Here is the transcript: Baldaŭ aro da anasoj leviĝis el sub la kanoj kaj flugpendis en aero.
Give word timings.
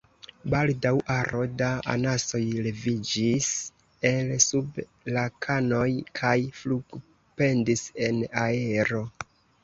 Baldaŭ 0.51 0.91
aro 1.15 1.39
da 1.57 1.65
anasoj 1.95 2.39
leviĝis 2.67 3.49
el 4.09 4.31
sub 4.45 4.79
la 5.17 5.25
kanoj 5.47 5.83
kaj 6.21 6.33
flugpendis 6.61 7.85
en 8.09 8.19
aero. 8.45 9.03